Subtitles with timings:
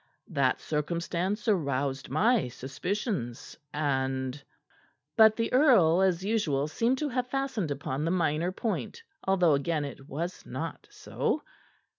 [0.31, 4.43] That circumstance aroused my suspicions, and"
[5.15, 9.85] But the earl, as usual, seemed to have fastened upon the minor point, although again
[9.85, 11.43] it was not so.